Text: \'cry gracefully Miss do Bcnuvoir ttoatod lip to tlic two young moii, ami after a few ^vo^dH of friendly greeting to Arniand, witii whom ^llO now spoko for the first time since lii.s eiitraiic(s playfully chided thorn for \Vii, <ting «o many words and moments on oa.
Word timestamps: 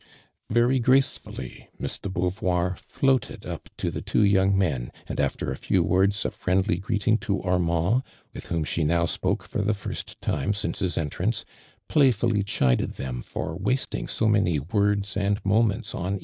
\'cry 0.51 0.79
gracefully 0.79 1.69
Miss 1.77 1.99
do 1.99 2.09
Bcnuvoir 2.09 2.75
ttoatod 2.91 3.45
lip 3.45 3.69
to 3.77 3.91
tlic 3.91 4.03
two 4.05 4.23
young 4.23 4.51
moii, 4.57 4.89
ami 5.07 5.19
after 5.19 5.51
a 5.51 5.55
few 5.55 5.83
^vo^dH 5.85 6.25
of 6.25 6.33
friendly 6.33 6.77
greeting 6.77 7.19
to 7.19 7.37
Arniand, 7.45 8.01
witii 8.33 8.43
whom 8.47 8.63
^llO 8.65 8.85
now 8.87 9.05
spoko 9.05 9.43
for 9.43 9.61
the 9.61 9.75
first 9.75 10.19
time 10.19 10.55
since 10.55 10.81
lii.s 10.81 10.95
eiitraiic(s 10.97 11.43
playfully 11.87 12.41
chided 12.41 12.95
thorn 12.95 13.21
for 13.21 13.55
\Vii, 13.59 13.77
<ting 13.91 14.09
«o 14.21 14.25
many 14.27 14.57
words 14.57 15.15
and 15.15 15.39
moments 15.45 15.93
on 15.93 16.15
oa. 16.15 16.19